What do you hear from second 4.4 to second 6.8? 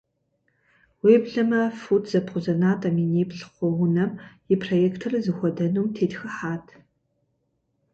и проектыр зыхуэдэнум тетхыхьат.